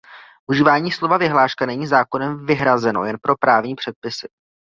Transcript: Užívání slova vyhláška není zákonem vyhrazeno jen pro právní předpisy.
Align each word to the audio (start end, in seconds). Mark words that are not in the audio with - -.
Užívání 0.49 0.91
slova 0.91 1.17
vyhláška 1.17 1.65
není 1.65 1.87
zákonem 1.87 2.45
vyhrazeno 2.45 3.03
jen 3.05 3.17
pro 3.21 3.35
právní 3.37 3.75
předpisy. 3.75 4.27